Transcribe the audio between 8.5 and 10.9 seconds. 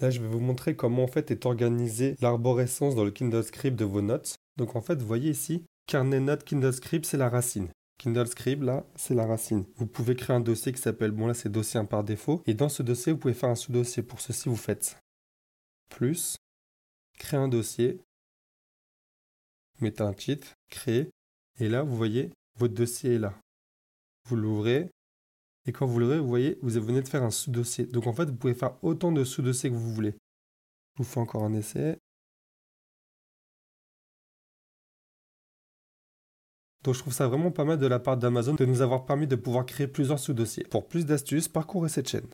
là, c'est la racine. Vous pouvez créer un dossier qui